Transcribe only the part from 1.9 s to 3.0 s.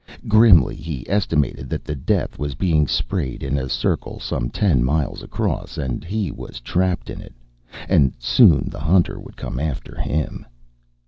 death was being